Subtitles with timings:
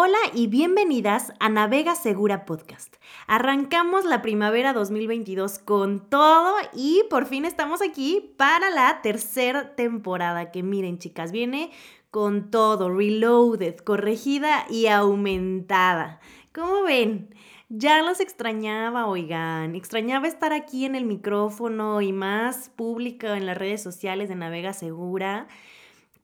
[0.00, 2.94] Hola y bienvenidas a Navega Segura Podcast.
[3.26, 10.52] Arrancamos la primavera 2022 con todo y por fin estamos aquí para la tercera temporada
[10.52, 11.72] que miren chicas, viene
[12.12, 16.20] con todo, reloaded, corregida y aumentada.
[16.54, 17.34] ¿Cómo ven?
[17.68, 23.58] Ya los extrañaba, oigan, extrañaba estar aquí en el micrófono y más pública en las
[23.58, 25.48] redes sociales de Navega Segura.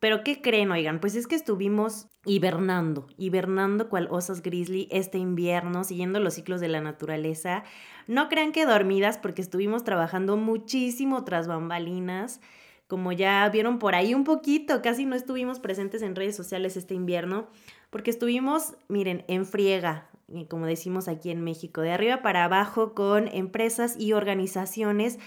[0.04, 1.00] Pero ¿qué creen, oigan?
[1.00, 6.68] Pues es que estuvimos hibernando, hibernando cual osas grizzly este invierno, siguiendo los ciclos de
[6.68, 7.64] la naturaleza.
[8.06, 12.42] No crean que dormidas porque estuvimos trabajando muchísimo tras bambalinas.
[12.86, 16.92] Como ya vieron por ahí un poquito, casi no estuvimos presentes en redes sociales este
[16.92, 17.48] invierno,
[17.88, 20.10] porque estuvimos, miren, en friega,
[20.50, 25.18] como decimos aquí en México, de arriba para abajo con empresas y organizaciones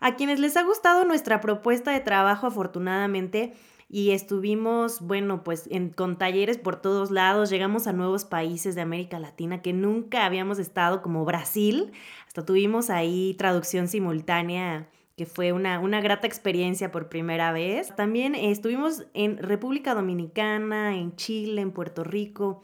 [0.00, 3.52] a quienes les ha gustado nuestra propuesta de trabajo, afortunadamente
[3.92, 8.80] y estuvimos, bueno, pues en, con talleres por todos lados, llegamos a nuevos países de
[8.80, 11.92] América Latina que nunca habíamos estado, como Brasil,
[12.26, 17.94] hasta tuvimos ahí traducción simultánea que fue una, una grata experiencia por primera vez.
[17.94, 22.62] También estuvimos en República Dominicana, en Chile, en Puerto Rico.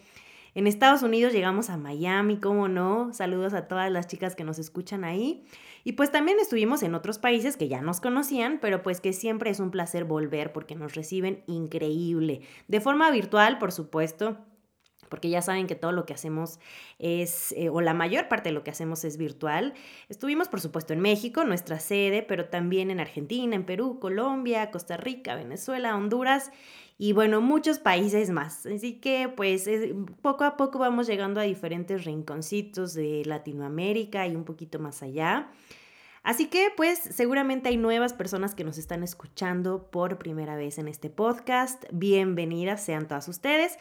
[0.54, 3.12] En Estados Unidos llegamos a Miami, ¿cómo no?
[3.12, 5.44] Saludos a todas las chicas que nos escuchan ahí.
[5.84, 9.50] Y pues también estuvimos en otros países que ya nos conocían, pero pues que siempre
[9.50, 12.42] es un placer volver porque nos reciben increíble.
[12.66, 14.38] De forma virtual, por supuesto
[15.08, 16.58] porque ya saben que todo lo que hacemos
[16.98, 19.74] es, eh, o la mayor parte de lo que hacemos es virtual.
[20.08, 24.96] Estuvimos, por supuesto, en México, nuestra sede, pero también en Argentina, en Perú, Colombia, Costa
[24.96, 26.50] Rica, Venezuela, Honduras
[26.98, 28.66] y bueno, muchos países más.
[28.66, 29.70] Así que pues
[30.20, 35.48] poco a poco vamos llegando a diferentes rinconcitos de Latinoamérica y un poquito más allá.
[36.24, 40.88] Así que pues seguramente hay nuevas personas que nos están escuchando por primera vez en
[40.88, 41.84] este podcast.
[41.92, 43.78] Bienvenidas sean todas ustedes.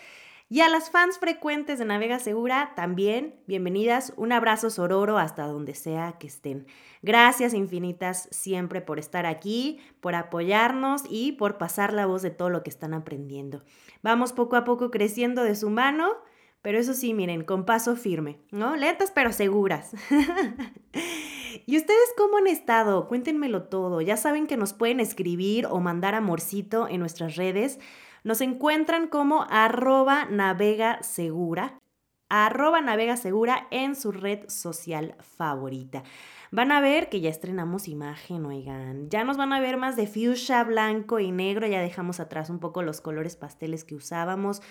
[0.49, 4.13] Y a las fans frecuentes de Navega Segura también, bienvenidas.
[4.15, 6.67] Un abrazo sororo hasta donde sea que estén.
[7.01, 12.49] Gracias infinitas siempre por estar aquí, por apoyarnos y por pasar la voz de todo
[12.49, 13.63] lo que están aprendiendo.
[14.03, 16.15] Vamos poco a poco creciendo de su mano
[16.61, 18.75] pero eso sí, miren, con paso firme, ¿no?
[18.75, 19.93] Lentas pero seguras.
[21.65, 23.07] ¿Y ustedes cómo han estado?
[23.07, 24.01] Cuéntenmelo todo.
[24.01, 27.79] Ya saben que nos pueden escribir o mandar amorcito en nuestras redes.
[28.27, 31.79] Nos encuentran como arroba navega segura,
[32.27, 36.03] arroba navega segura en su red social favorita.
[36.51, 39.09] Van a ver que ya estrenamos imagen, oigan.
[39.09, 41.67] Ya nos van a ver más de fuchsia, blanco y negro.
[41.67, 44.61] Ya dejamos atrás un poco los colores pasteles que usábamos.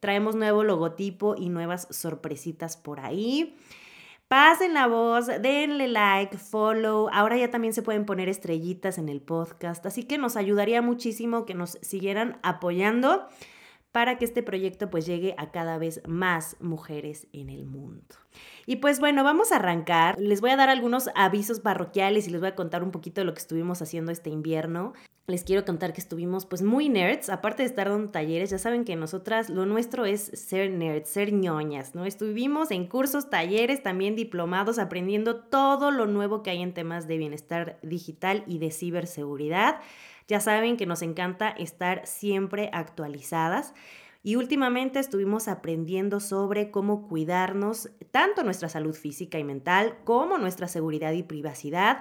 [0.00, 3.56] Traemos nuevo logotipo y nuevas sorpresitas por ahí.
[4.28, 7.08] Pasen la voz, denle like, follow.
[7.12, 9.86] Ahora ya también se pueden poner estrellitas en el podcast.
[9.86, 13.28] Así que nos ayudaría muchísimo que nos siguieran apoyando
[13.92, 18.16] para que este proyecto pues llegue a cada vez más mujeres en el mundo.
[18.68, 20.18] Y pues bueno, vamos a arrancar.
[20.18, 23.24] Les voy a dar algunos avisos parroquiales y les voy a contar un poquito de
[23.24, 24.92] lo que estuvimos haciendo este invierno.
[25.28, 28.84] Les quiero contar que estuvimos pues muy nerds, aparte de estar dando talleres, ya saben
[28.84, 32.04] que nosotras lo nuestro es ser nerds, ser ñoñas, ¿no?
[32.04, 37.18] Estuvimos en cursos, talleres, también diplomados, aprendiendo todo lo nuevo que hay en temas de
[37.18, 39.80] bienestar digital y de ciberseguridad.
[40.28, 43.74] Ya saben que nos encanta estar siempre actualizadas.
[44.26, 50.66] Y últimamente estuvimos aprendiendo sobre cómo cuidarnos tanto nuestra salud física y mental como nuestra
[50.66, 51.98] seguridad y privacidad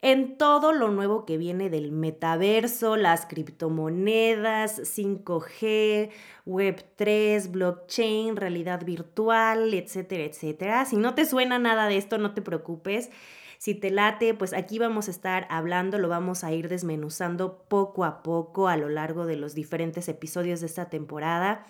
[0.00, 6.08] en todo lo nuevo que viene del metaverso, las criptomonedas, 5G,
[6.46, 10.86] Web3, blockchain, realidad virtual, etcétera, etcétera.
[10.86, 13.10] Si no te suena nada de esto, no te preocupes.
[13.58, 18.04] Si te late, pues aquí vamos a estar hablando, lo vamos a ir desmenuzando poco
[18.04, 21.66] a poco a lo largo de los diferentes episodios de esta temporada.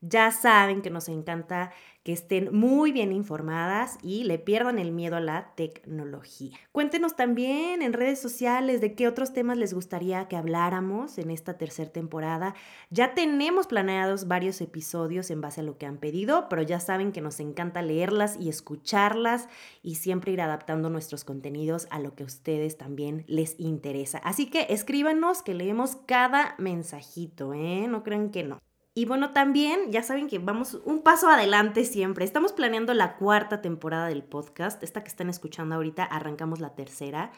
[0.00, 1.72] Ya saben que nos encanta
[2.06, 6.56] que estén muy bien informadas y le pierdan el miedo a la tecnología.
[6.70, 11.58] Cuéntenos también en redes sociales de qué otros temas les gustaría que habláramos en esta
[11.58, 12.54] tercera temporada.
[12.90, 17.10] Ya tenemos planeados varios episodios en base a lo que han pedido, pero ya saben
[17.10, 19.48] que nos encanta leerlas y escucharlas
[19.82, 24.18] y siempre ir adaptando nuestros contenidos a lo que a ustedes también les interesa.
[24.18, 27.88] Así que escríbanos que leemos cada mensajito, ¿eh?
[27.88, 28.60] No crean que no.
[28.98, 32.24] Y bueno, también ya saben que vamos un paso adelante siempre.
[32.24, 34.82] Estamos planeando la cuarta temporada del podcast.
[34.82, 37.30] Esta que están escuchando ahorita, arrancamos la tercera.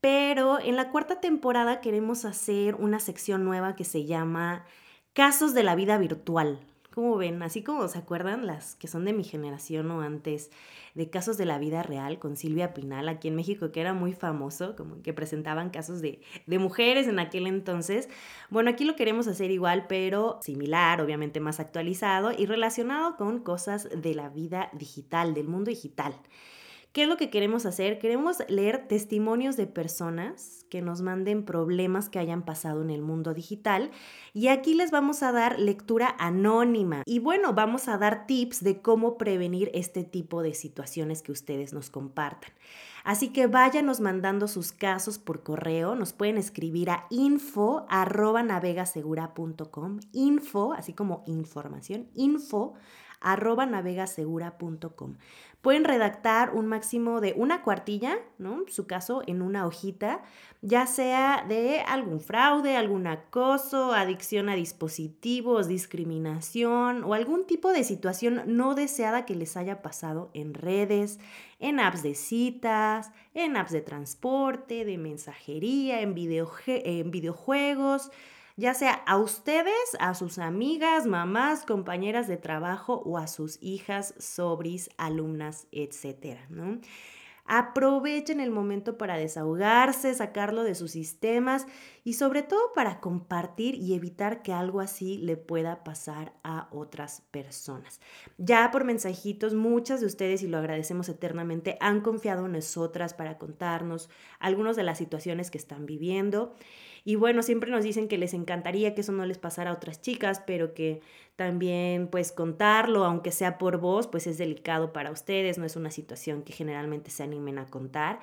[0.00, 4.64] Pero en la cuarta temporada queremos hacer una sección nueva que se llama
[5.12, 6.58] casos de la vida virtual.
[6.92, 7.40] ¿Cómo ven?
[7.42, 10.50] Así como se acuerdan las que son de mi generación o antes,
[10.94, 14.12] de casos de la vida real con Silvia Pinal aquí en México, que era muy
[14.12, 18.08] famoso, como que presentaban casos de, de mujeres en aquel entonces.
[18.50, 23.88] Bueno, aquí lo queremos hacer igual, pero similar, obviamente más actualizado y relacionado con cosas
[23.94, 26.16] de la vida digital, del mundo digital.
[26.92, 28.00] ¿Qué es lo que queremos hacer?
[28.00, 33.32] Queremos leer testimonios de personas que nos manden problemas que hayan pasado en el mundo
[33.32, 33.92] digital
[34.34, 38.82] y aquí les vamos a dar lectura anónima y bueno, vamos a dar tips de
[38.82, 42.50] cómo prevenir este tipo de situaciones que ustedes nos compartan.
[43.04, 50.72] Así que váyanos mandando sus casos por correo, nos pueden escribir a info navegasegura.com, info,
[50.72, 52.74] así como información, info
[53.20, 55.16] arroba navegasegura.com.
[55.62, 58.64] Pueden redactar un máximo de una cuartilla, ¿no?
[58.68, 60.22] Su caso en una hojita,
[60.62, 67.84] ya sea de algún fraude, algún acoso, adicción a dispositivos, discriminación o algún tipo de
[67.84, 71.20] situación no deseada que les haya pasado en redes,
[71.58, 78.10] en apps de citas, en apps de transporte, de mensajería, en, en videojuegos
[78.60, 84.14] ya sea a ustedes, a sus amigas, mamás, compañeras de trabajo o a sus hijas,
[84.18, 86.78] sobris, alumnas, etcétera, ¿no?
[87.52, 91.66] Aprovechen el momento para desahogarse, sacarlo de sus sistemas
[92.04, 97.22] y sobre todo para compartir y evitar que algo así le pueda pasar a otras
[97.32, 98.00] personas.
[98.38, 103.36] Ya por mensajitos, muchas de ustedes, y lo agradecemos eternamente, han confiado en nosotras para
[103.36, 106.54] contarnos algunas de las situaciones que están viviendo.
[107.04, 110.00] Y bueno, siempre nos dicen que les encantaría que eso no les pasara a otras
[110.00, 111.00] chicas, pero que
[111.40, 115.90] también pues contarlo, aunque sea por voz, pues es delicado para ustedes, no es una
[115.90, 118.20] situación que generalmente se animen a contar.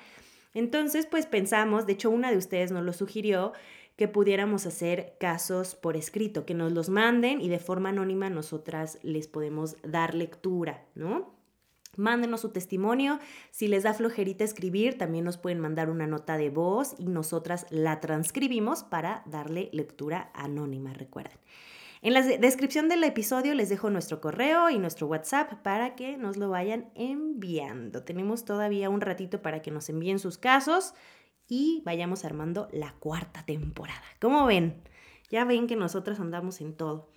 [0.54, 3.54] Entonces, pues pensamos, de hecho una de ustedes nos lo sugirió,
[3.96, 9.00] que pudiéramos hacer casos por escrito, que nos los manden y de forma anónima nosotras
[9.02, 11.34] les podemos dar lectura, ¿no?
[11.96, 13.18] Mándenos su testimonio.
[13.50, 17.66] Si les da flojerita escribir, también nos pueden mandar una nota de voz y nosotras
[17.70, 21.36] la transcribimos para darle lectura anónima, recuerden.
[22.00, 26.36] En la descripción del episodio les dejo nuestro correo y nuestro WhatsApp para que nos
[26.36, 28.04] lo vayan enviando.
[28.04, 30.94] Tenemos todavía un ratito para que nos envíen sus casos
[31.48, 34.02] y vayamos armando la cuarta temporada.
[34.20, 34.80] ¿Cómo ven?
[35.28, 37.10] Ya ven que nosotras andamos en todo.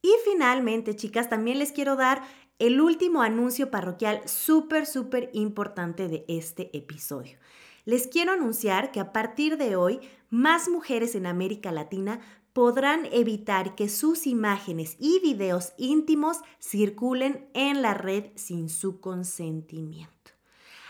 [0.00, 2.22] Y finalmente, chicas, también les quiero dar
[2.60, 7.38] el último anuncio parroquial súper, súper importante de este episodio.
[7.84, 12.20] Les quiero anunciar que a partir de hoy, más mujeres en América Latina
[12.52, 20.32] podrán evitar que sus imágenes y videos íntimos circulen en la red sin su consentimiento.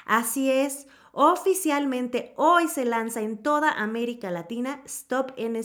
[0.06, 5.58] Así es, Oficialmente hoy se lanza en toda América Latina stopncii.org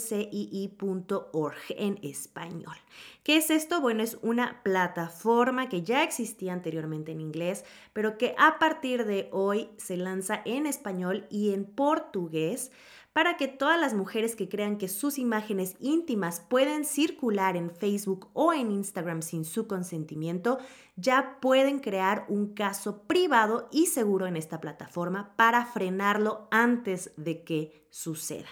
[1.69, 2.75] en español.
[3.21, 3.79] ¿Qué es esto?
[3.79, 7.63] Bueno, es una plataforma que ya existía anteriormente en inglés,
[7.93, 12.71] pero que a partir de hoy se lanza en español y en portugués
[13.15, 18.27] para que todas las mujeres que crean que sus imágenes íntimas pueden circular en Facebook
[18.33, 20.59] o en Instagram sin su consentimiento,
[20.97, 27.45] ya pueden crear un caso privado y seguro en esta plataforma para frenarlo antes de
[27.45, 28.49] que suceda.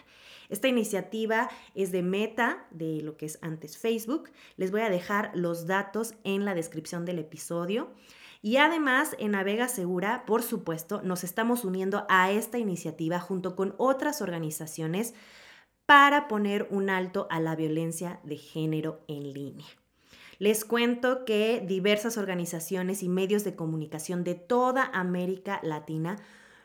[0.47, 4.29] Esta iniciativa es de Meta, de lo que es antes Facebook.
[4.55, 7.89] Les voy a dejar los datos en la descripción del episodio.
[8.45, 13.73] Y además, en Navega Segura, por supuesto, nos estamos uniendo a esta iniciativa junto con
[13.77, 15.13] otras organizaciones
[15.85, 19.67] para poner un alto a la violencia de género en línea.
[20.39, 26.17] Les cuento que diversas organizaciones y medios de comunicación de toda América Latina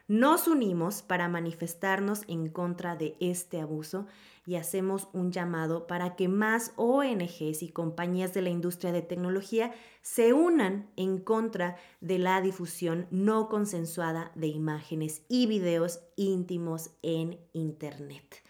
[0.09, 4.07] nos unimos para manifestarnos en contra de este abuso
[4.47, 9.73] y hacemos un llamado para que más ONGs y compañías de la industria de tecnología
[10.01, 17.39] se unan en contra de la difusión no consensuada de imágenes y videos íntimos en
[17.53, 18.43] Internet.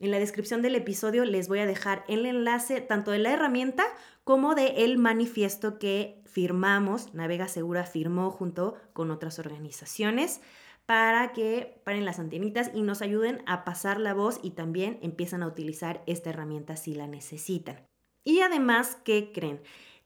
[0.00, 3.84] En la descripción del episodio les voy a dejar el enlace tanto de la herramienta
[4.24, 10.40] como de el manifiesto que firmamos, Navega Segura firmó junto con otras organizaciones
[10.86, 15.42] para que paren las antenitas y nos ayuden a pasar la voz y también empiezan
[15.42, 17.84] a utilizar esta herramienta si la necesitan.
[18.24, 19.60] Y además, ¿qué creen?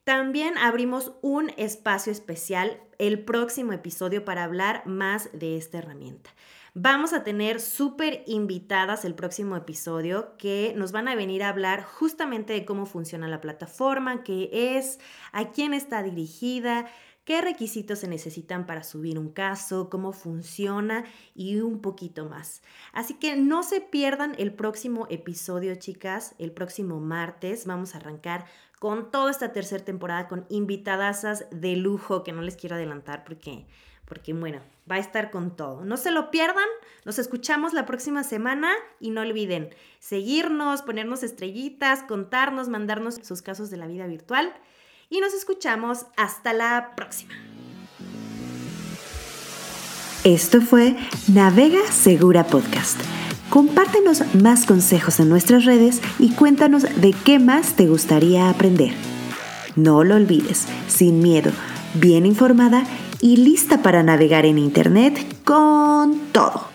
[0.05, 6.31] También abrimos un espacio especial el próximo episodio para hablar más de esta herramienta.
[6.75, 11.83] Vamos a tener súper invitadas el próximo episodio que nos van a venir a hablar
[11.83, 15.01] justamente de cómo funciona la plataforma, qué es,
[15.33, 16.87] a quién está dirigida,
[17.31, 22.61] qué requisitos se necesitan para subir un caso, cómo funciona y un poquito más.
[22.93, 26.35] Así que no se pierdan el próximo episodio, chicas.
[26.41, 28.47] El próximo martes vamos a arrancar
[28.81, 33.65] con toda esta tercera temporada con invitadasas de lujo que no les quiero adelantar porque
[34.07, 34.61] porque bueno,
[34.91, 35.85] va a estar con todo.
[35.85, 36.67] No se lo pierdan,
[37.05, 43.71] nos escuchamos la próxima semana y no olviden seguirnos, ponernos estrellitas, contarnos, mandarnos sus casos
[43.71, 44.53] de la vida virtual
[45.11, 47.35] y nos escuchamos hasta la próxima.
[50.23, 50.97] Esto fue
[51.29, 53.01] Navega Segura Podcast.
[53.49, 58.93] Compártenos más consejos en nuestras redes y cuéntanos de qué más te gustaría aprender.
[59.75, 61.51] No lo olvides, sin miedo,
[61.95, 62.85] bien informada
[63.21, 66.70] y lista para navegar en Internet con todo.